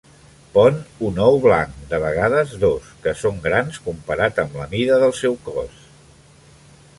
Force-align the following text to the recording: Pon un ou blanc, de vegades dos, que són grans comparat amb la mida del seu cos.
Pon 0.53 0.77
un 1.09 1.19
ou 1.25 1.35
blanc, 1.43 1.75
de 1.91 1.99
vegades 2.03 2.55
dos, 2.63 2.87
que 3.03 3.13
són 3.25 3.37
grans 3.45 3.77
comparat 3.89 4.41
amb 4.45 4.57
la 4.63 4.67
mida 4.73 4.99
del 5.05 5.15
seu 5.21 5.39
cos. 5.51 5.79